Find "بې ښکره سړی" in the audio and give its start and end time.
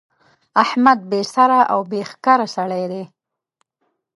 1.89-2.83